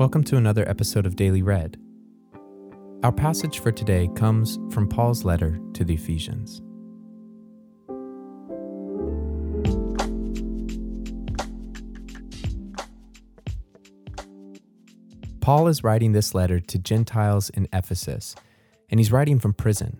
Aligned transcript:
Welcome 0.00 0.24
to 0.24 0.38
another 0.38 0.66
episode 0.66 1.04
of 1.04 1.14
Daily 1.14 1.42
Read. 1.42 1.76
Our 3.02 3.12
passage 3.12 3.58
for 3.58 3.70
today 3.70 4.08
comes 4.16 4.58
from 4.72 4.88
Paul's 4.88 5.24
letter 5.26 5.60
to 5.74 5.84
the 5.84 5.92
Ephesians. 5.92 6.62
Paul 15.42 15.68
is 15.68 15.84
writing 15.84 16.12
this 16.12 16.34
letter 16.34 16.60
to 16.60 16.78
Gentiles 16.78 17.50
in 17.50 17.68
Ephesus, 17.70 18.34
and 18.88 18.98
he's 18.98 19.12
writing 19.12 19.38
from 19.38 19.52
prison. 19.52 19.98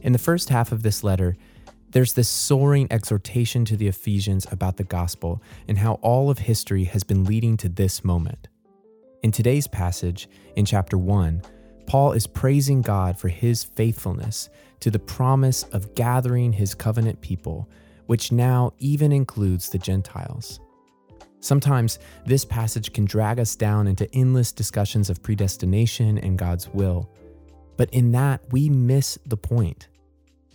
In 0.00 0.14
the 0.14 0.18
first 0.18 0.48
half 0.48 0.72
of 0.72 0.82
this 0.82 1.04
letter, 1.04 1.36
there's 1.90 2.14
this 2.14 2.30
soaring 2.30 2.86
exhortation 2.90 3.66
to 3.66 3.76
the 3.76 3.88
Ephesians 3.88 4.46
about 4.50 4.78
the 4.78 4.84
gospel 4.84 5.42
and 5.68 5.76
how 5.76 5.96
all 6.00 6.30
of 6.30 6.38
history 6.38 6.84
has 6.84 7.04
been 7.04 7.24
leading 7.24 7.58
to 7.58 7.68
this 7.68 8.02
moment. 8.02 8.48
In 9.22 9.30
today's 9.30 9.68
passage, 9.68 10.28
in 10.56 10.64
chapter 10.64 10.98
1, 10.98 11.42
Paul 11.86 12.10
is 12.10 12.26
praising 12.26 12.82
God 12.82 13.16
for 13.16 13.28
his 13.28 13.62
faithfulness 13.62 14.48
to 14.80 14.90
the 14.90 14.98
promise 14.98 15.62
of 15.64 15.94
gathering 15.94 16.52
his 16.52 16.74
covenant 16.74 17.20
people, 17.20 17.68
which 18.06 18.32
now 18.32 18.72
even 18.78 19.12
includes 19.12 19.68
the 19.68 19.78
Gentiles. 19.78 20.58
Sometimes 21.38 22.00
this 22.26 22.44
passage 22.44 22.92
can 22.92 23.04
drag 23.04 23.38
us 23.38 23.54
down 23.54 23.86
into 23.86 24.12
endless 24.12 24.50
discussions 24.50 25.08
of 25.08 25.22
predestination 25.22 26.18
and 26.18 26.36
God's 26.36 26.68
will. 26.70 27.08
But 27.76 27.90
in 27.90 28.10
that, 28.12 28.40
we 28.50 28.68
miss 28.70 29.18
the 29.24 29.36
point. 29.36 29.86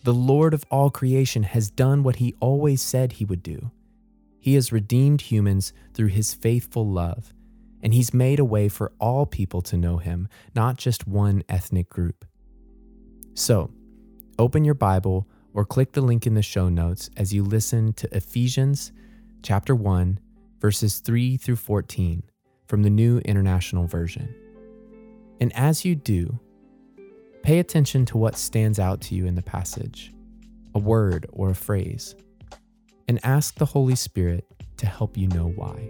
The 0.03 0.13
Lord 0.13 0.53
of 0.53 0.65
all 0.69 0.89
creation 0.89 1.43
has 1.43 1.69
done 1.69 2.03
what 2.03 2.17
he 2.17 2.35
always 2.41 2.81
said 2.81 3.13
he 3.13 3.25
would 3.25 3.43
do. 3.43 3.71
He 4.41 4.55
has 4.55 4.73
redeemed 4.73 5.21
humans 5.21 5.71
through 5.93 6.07
his 6.07 6.33
faithful 6.33 6.85
love 6.85 7.33
and 7.87 7.93
he's 7.93 8.13
made 8.13 8.37
a 8.37 8.43
way 8.43 8.67
for 8.67 8.91
all 8.99 9.25
people 9.25 9.61
to 9.61 9.77
know 9.77 9.95
him, 9.95 10.27
not 10.53 10.75
just 10.75 11.07
one 11.07 11.41
ethnic 11.47 11.87
group. 11.87 12.25
So, 13.33 13.71
open 14.37 14.65
your 14.65 14.73
Bible 14.73 15.25
or 15.53 15.63
click 15.63 15.93
the 15.93 16.01
link 16.01 16.27
in 16.27 16.33
the 16.33 16.41
show 16.41 16.67
notes 16.67 17.09
as 17.15 17.33
you 17.33 17.45
listen 17.45 17.93
to 17.93 18.13
Ephesians 18.13 18.91
chapter 19.41 19.73
1, 19.73 20.19
verses 20.59 20.99
3 20.99 21.37
through 21.37 21.55
14 21.55 22.23
from 22.67 22.83
the 22.83 22.89
New 22.89 23.19
International 23.19 23.87
Version. 23.87 24.35
And 25.39 25.55
as 25.55 25.85
you 25.85 25.95
do, 25.95 26.41
pay 27.41 27.59
attention 27.59 28.05
to 28.07 28.17
what 28.17 28.35
stands 28.35 28.79
out 28.79 28.99
to 29.03 29.15
you 29.15 29.25
in 29.25 29.35
the 29.35 29.41
passage, 29.41 30.11
a 30.75 30.79
word 30.79 31.25
or 31.31 31.51
a 31.51 31.55
phrase, 31.55 32.15
and 33.07 33.17
ask 33.23 33.55
the 33.55 33.65
Holy 33.65 33.95
Spirit 33.95 34.45
to 34.75 34.87
help 34.87 35.15
you 35.15 35.29
know 35.29 35.47
why. 35.55 35.89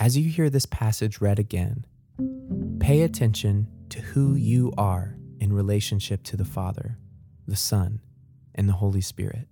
As 0.00 0.16
you 0.16 0.28
hear 0.28 0.50
this 0.50 0.66
passage 0.66 1.20
read 1.20 1.38
again, 1.38 1.86
pay 2.80 3.02
attention 3.02 3.68
to 3.90 4.00
who 4.00 4.34
you 4.34 4.72
are 4.76 5.16
in 5.38 5.52
relationship 5.52 6.24
to 6.24 6.36
the 6.36 6.44
Father, 6.44 6.98
the 7.46 7.54
Son, 7.54 8.00
and 8.54 8.68
the 8.68 8.72
Holy 8.72 9.00
Spirit. 9.00 9.46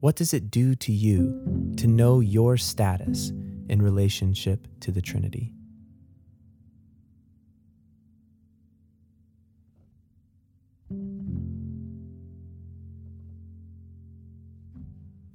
What 0.00 0.16
does 0.16 0.34
it 0.34 0.50
do 0.50 0.74
to 0.74 0.92
you 0.92 1.72
to 1.76 1.86
know 1.86 2.18
your 2.18 2.56
status 2.56 3.30
in 3.68 3.80
relationship 3.80 4.66
to 4.80 4.90
the 4.90 5.02
Trinity? 5.02 5.52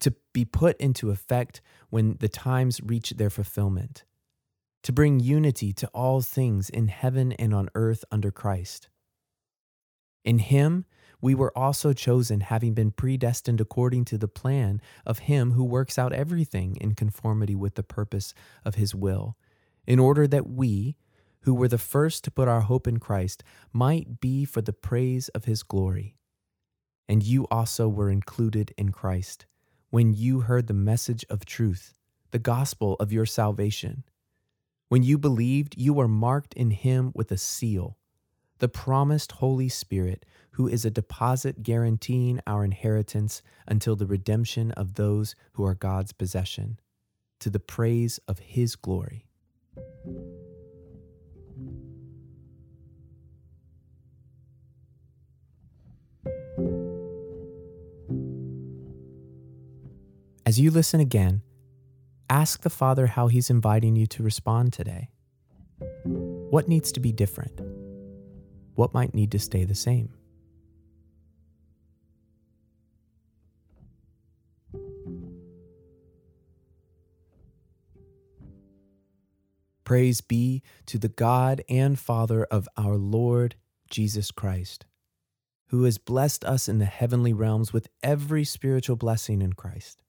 to 0.00 0.14
be 0.32 0.44
put 0.44 0.76
into 0.78 1.10
effect 1.10 1.60
when 1.90 2.16
the 2.20 2.28
times 2.28 2.80
reach 2.82 3.10
their 3.10 3.30
fulfillment, 3.30 4.04
to 4.82 4.92
bring 4.92 5.20
unity 5.20 5.72
to 5.74 5.86
all 5.88 6.20
things 6.20 6.68
in 6.70 6.88
heaven 6.88 7.32
and 7.32 7.54
on 7.54 7.68
earth 7.74 8.04
under 8.10 8.30
Christ. 8.30 8.88
In 10.24 10.38
him 10.38 10.84
we 11.22 11.34
were 11.34 11.56
also 11.56 11.92
chosen, 11.92 12.40
having 12.40 12.72
been 12.72 12.90
predestined 12.90 13.60
according 13.60 14.06
to 14.06 14.16
the 14.16 14.28
plan 14.28 14.80
of 15.04 15.20
him 15.20 15.52
who 15.52 15.64
works 15.64 15.98
out 15.98 16.14
everything 16.14 16.76
in 16.76 16.94
conformity 16.94 17.54
with 17.54 17.74
the 17.74 17.82
purpose 17.82 18.32
of 18.64 18.76
his 18.76 18.94
will, 18.94 19.36
in 19.86 19.98
order 19.98 20.26
that 20.26 20.48
we, 20.48 20.96
who 21.42 21.52
were 21.52 21.68
the 21.68 21.78
first 21.78 22.24
to 22.24 22.30
put 22.30 22.48
our 22.48 22.62
hope 22.62 22.86
in 22.86 22.98
Christ, 22.98 23.44
might 23.72 24.20
be 24.20 24.46
for 24.46 24.62
the 24.62 24.72
praise 24.72 25.28
of 25.30 25.44
his 25.44 25.62
glory. 25.62 26.16
And 27.06 27.22
you 27.22 27.46
also 27.50 27.88
were 27.88 28.10
included 28.10 28.72
in 28.78 28.92
Christ 28.92 29.46
when 29.90 30.14
you 30.14 30.40
heard 30.40 30.68
the 30.68 30.72
message 30.72 31.24
of 31.28 31.44
truth, 31.44 31.94
the 32.30 32.38
gospel 32.38 32.94
of 33.00 33.12
your 33.12 33.26
salvation. 33.26 34.04
When 34.88 35.02
you 35.02 35.18
believed, 35.18 35.76
you 35.76 35.92
were 35.92 36.06
marked 36.06 36.54
in 36.54 36.70
him 36.70 37.10
with 37.14 37.32
a 37.32 37.36
seal, 37.36 37.96
the 38.58 38.68
promised 38.68 39.32
Holy 39.32 39.68
Spirit, 39.68 40.24
who 40.52 40.68
is 40.68 40.84
a 40.84 40.90
deposit 40.90 41.64
guaranteeing 41.64 42.40
our 42.46 42.64
inheritance 42.64 43.42
until 43.66 43.96
the 43.96 44.06
redemption 44.06 44.70
of 44.72 44.94
those 44.94 45.34
who 45.52 45.64
are 45.64 45.74
God's 45.74 46.12
possession, 46.12 46.78
to 47.40 47.50
the 47.50 47.60
praise 47.60 48.20
of 48.28 48.38
his 48.38 48.76
glory. 48.76 49.26
As 60.50 60.58
you 60.58 60.72
listen 60.72 60.98
again, 60.98 61.42
Ask 62.28 62.62
the 62.62 62.70
Father 62.70 63.06
how 63.06 63.28
He's 63.28 63.50
inviting 63.50 63.94
you 63.94 64.08
to 64.08 64.24
respond 64.24 64.72
today. 64.72 65.10
What 66.02 66.66
needs 66.66 66.90
to 66.90 66.98
be 66.98 67.12
different? 67.12 67.60
What 68.74 68.92
might 68.92 69.14
need 69.14 69.30
to 69.30 69.38
stay 69.38 69.62
the 69.62 69.76
same? 69.76 70.12
Praise 79.84 80.20
be 80.20 80.64
to 80.86 80.98
the 80.98 81.08
God 81.08 81.62
and 81.68 81.96
Father 81.96 82.42
of 82.44 82.68
our 82.76 82.96
Lord 82.96 83.54
Jesus 83.88 84.32
Christ, 84.32 84.84
who 85.68 85.84
has 85.84 85.98
blessed 85.98 86.44
us 86.44 86.68
in 86.68 86.78
the 86.78 86.86
heavenly 86.86 87.32
realms 87.32 87.72
with 87.72 87.86
every 88.02 88.42
spiritual 88.42 88.96
blessing 88.96 89.42
in 89.42 89.52
Christ. 89.52 90.02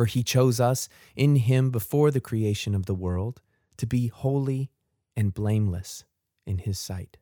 For 0.00 0.06
he 0.06 0.22
chose 0.22 0.60
us 0.60 0.88
in 1.14 1.36
him 1.36 1.70
before 1.70 2.10
the 2.10 2.22
creation 2.22 2.74
of 2.74 2.86
the 2.86 2.94
world 2.94 3.42
to 3.76 3.86
be 3.86 4.06
holy 4.06 4.70
and 5.14 5.34
blameless 5.34 6.04
in 6.46 6.56
his 6.56 6.78
sight. 6.78 7.18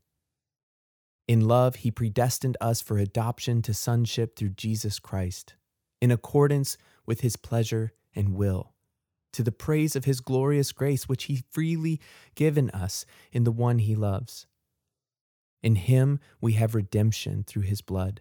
In 1.26 1.48
love, 1.48 1.75
he 1.75 1.90
predestined 1.90 2.56
us 2.60 2.80
for 2.80 2.96
adoption 2.96 3.62
to 3.62 3.75
sonship 3.75 4.36
through 4.36 4.50
Jesus 4.50 5.00
Christ, 5.00 5.56
in 6.00 6.12
accordance 6.12 6.78
with 7.04 7.22
his 7.22 7.34
pleasure 7.34 7.94
and 8.14 8.36
will, 8.36 8.75
to 9.32 9.42
the 9.42 9.50
praise 9.50 9.96
of 9.96 10.04
his 10.04 10.20
glorious 10.20 10.70
grace, 10.70 11.08
which 11.08 11.25
he 11.25 11.42
freely 11.50 12.00
given 12.36 12.70
us 12.70 13.04
in 13.32 13.42
the 13.42 13.50
one 13.50 13.80
he 13.80 13.96
loves. 13.96 14.46
In 15.64 15.75
him 15.75 16.20
we 16.40 16.52
have 16.52 16.76
redemption 16.76 17.42
through 17.42 17.62
his 17.62 17.80
blood 17.80 18.20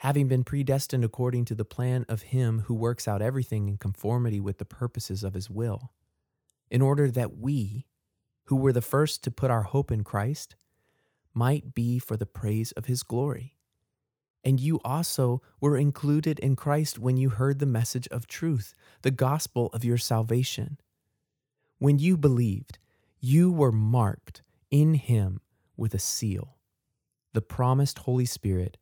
having 0.00 0.28
been 0.28 0.42
predestined 0.42 1.04
according 1.04 1.44
to 1.44 1.54
the 1.54 1.64
plan 1.64 2.06
of 2.08 2.22
Him 2.22 2.60
who 2.60 2.74
works 2.74 3.06
out 3.06 3.20
everything 3.20 3.68
in 3.68 3.76
conformity 3.76 4.40
with 4.40 4.56
the 4.56 4.64
purposes 4.64 5.22
of 5.22 5.34
His 5.34 5.50
will, 5.50 5.92
in 6.70 6.80
order 6.80 7.10
that 7.10 7.36
we, 7.36 7.84
who 8.44 8.56
were 8.56 8.72
the 8.72 8.80
first 8.80 9.22
to 9.22 9.30
put 9.30 9.50
our 9.50 9.64
hope 9.64 9.92
in 9.92 10.02
Christ, 10.02 10.56
might 11.34 11.74
be 11.74 11.98
for 11.98 12.16
the 12.16 12.24
praise 12.24 12.72
of 12.72 12.86
His 12.86 13.02
glory. 13.02 13.58
And 14.42 14.58
you 14.58 14.80
also 14.86 15.42
were 15.60 15.76
included 15.76 16.38
in 16.38 16.56
Christ 16.56 16.98
when 16.98 17.18
you 17.18 17.28
heard 17.28 17.58
the 17.58 17.66
message 17.66 18.08
of 18.08 18.26
truth, 18.26 18.72
the 19.02 19.10
gospel 19.10 19.68
of 19.74 19.84
your 19.84 19.98
salvation. 19.98 20.78
When 21.78 21.98
you 21.98 22.16
believed, 22.16 22.78
you 23.18 23.52
were 23.52 23.70
marked 23.70 24.40
in 24.70 24.94
Him 24.94 25.42
with 25.76 25.92
a 25.92 25.98
seal, 25.98 26.56
the 27.34 27.42
promised 27.42 27.98
Holy 27.98 28.24
Spirit 28.24 28.78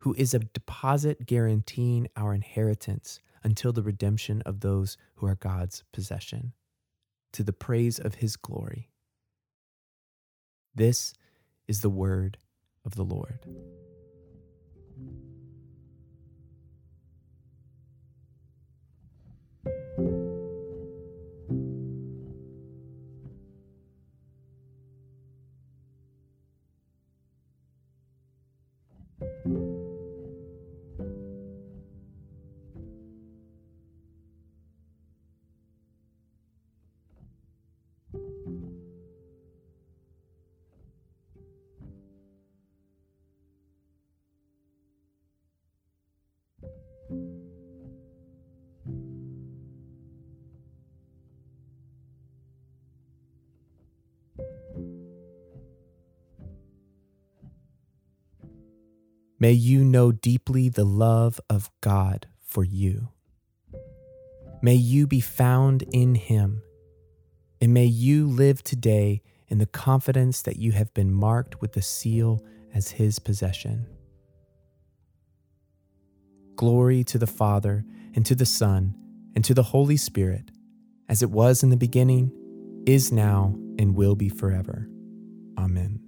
who 0.00 0.14
is 0.14 0.34
a 0.34 0.38
deposit 0.38 1.26
guaranteeing 1.26 2.08
our 2.16 2.34
inheritance 2.34 3.20
until 3.42 3.72
the 3.72 3.82
redemption 3.82 4.42
of 4.42 4.60
those 4.60 4.96
who 5.16 5.26
are 5.26 5.34
God's 5.34 5.84
possession, 5.92 6.52
to 7.32 7.42
the 7.42 7.52
praise 7.52 7.98
of 7.98 8.16
his 8.16 8.36
glory. 8.36 8.90
This 10.74 11.14
is 11.66 11.80
the 11.80 11.90
word 11.90 12.38
of 12.84 12.94
the 12.94 13.04
Lord. 13.04 13.40
May 59.40 59.52
you 59.52 59.84
know 59.84 60.10
deeply 60.10 60.68
the 60.68 60.84
love 60.84 61.40
of 61.48 61.70
God 61.80 62.26
for 62.42 62.64
you. 62.64 63.10
May 64.60 64.74
you 64.74 65.06
be 65.06 65.20
found 65.20 65.84
in 65.92 66.16
Him, 66.16 66.62
and 67.60 67.72
may 67.72 67.86
you 67.86 68.26
live 68.26 68.64
today 68.64 69.22
in 69.46 69.58
the 69.58 69.66
confidence 69.66 70.42
that 70.42 70.56
you 70.56 70.72
have 70.72 70.92
been 70.92 71.12
marked 71.12 71.60
with 71.60 71.72
the 71.72 71.82
seal 71.82 72.44
as 72.74 72.90
His 72.90 73.20
possession. 73.20 73.86
Glory 76.58 77.04
to 77.04 77.18
the 77.18 77.26
Father, 77.28 77.84
and 78.16 78.26
to 78.26 78.34
the 78.34 78.44
Son, 78.44 78.92
and 79.36 79.44
to 79.44 79.54
the 79.54 79.62
Holy 79.62 79.96
Spirit, 79.96 80.50
as 81.08 81.22
it 81.22 81.30
was 81.30 81.62
in 81.62 81.70
the 81.70 81.76
beginning, 81.76 82.32
is 82.84 83.12
now, 83.12 83.54
and 83.78 83.94
will 83.94 84.16
be 84.16 84.28
forever. 84.28 84.88
Amen. 85.56 86.00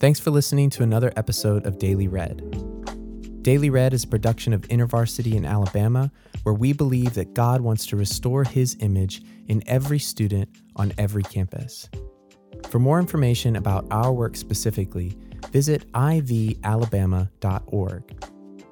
Thanks 0.00 0.18
for 0.18 0.32
listening 0.32 0.70
to 0.70 0.82
another 0.82 1.12
episode 1.14 1.66
of 1.66 1.78
Daily 1.78 2.08
Read. 2.08 2.42
Daily 3.46 3.70
Read 3.70 3.94
is 3.94 4.02
a 4.02 4.08
production 4.08 4.52
of 4.52 4.62
InterVarsity 4.62 5.34
in 5.34 5.44
Alabama, 5.44 6.10
where 6.42 6.52
we 6.52 6.72
believe 6.72 7.14
that 7.14 7.32
God 7.32 7.60
wants 7.60 7.86
to 7.86 7.96
restore 7.96 8.42
his 8.42 8.76
image 8.80 9.22
in 9.46 9.62
every 9.68 10.00
student 10.00 10.48
on 10.74 10.92
every 10.98 11.22
campus. 11.22 11.88
For 12.68 12.80
more 12.80 12.98
information 12.98 13.54
about 13.54 13.86
our 13.92 14.12
work 14.12 14.34
specifically, 14.34 15.16
visit 15.52 15.88
ivalabama.org. 15.92 18.26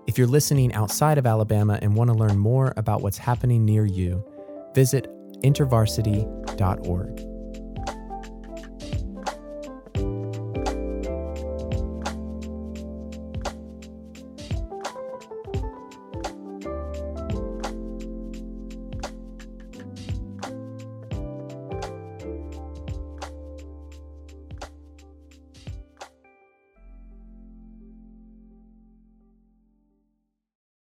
If 0.09 0.19
you're 0.19 0.27
listening 0.27 0.75
outside 0.75 1.19
of 1.19 1.27
Alabama 1.27 1.79
and 1.81 1.95
want 1.95 2.11
to 2.11 2.17
learn 2.17 2.37
more 2.37 2.75
about 2.77 3.01
what's 3.01 3.19
happening 3.19 3.65
near 3.65 3.87
you, 3.87 4.25
visit 4.75 5.07
intervarsity.org. 5.45 7.34